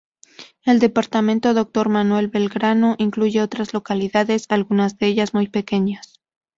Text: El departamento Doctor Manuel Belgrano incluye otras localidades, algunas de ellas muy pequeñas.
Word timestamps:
El 0.65 0.79
departamento 0.79 1.53
Doctor 1.53 1.87
Manuel 1.89 2.27
Belgrano 2.27 2.95
incluye 2.97 3.39
otras 3.39 3.71
localidades, 3.75 4.47
algunas 4.49 4.97
de 4.97 5.05
ellas 5.05 5.35
muy 5.35 5.45
pequeñas. 5.47 6.19